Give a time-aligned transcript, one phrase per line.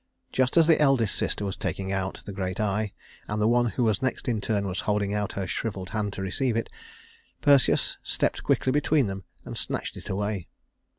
[0.31, 2.91] Just as the eldest sister was taking out the great eye,
[3.27, 6.23] and the one who was next in turn was holding out her shriveled hand to
[6.23, 6.71] receive it,
[7.41, 10.47] Perseus stepped quickly between them and snatched it away.